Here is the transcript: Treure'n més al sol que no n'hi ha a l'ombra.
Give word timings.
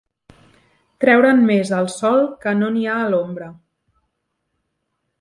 Treure'n 1.05 1.43
més 1.51 1.73
al 1.81 1.91
sol 1.97 2.19
que 2.47 2.57
no 2.63 2.73
n'hi 2.79 2.89
ha 2.95 2.99
a 3.03 3.07
l'ombra. 3.15 3.55